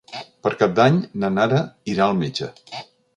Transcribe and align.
Per 0.45 0.51
Cap 0.61 0.73
d'Any 0.79 0.95
na 1.23 1.31
Nara 1.35 1.59
irà 1.93 2.07
al 2.07 2.17
metge. 2.23 2.51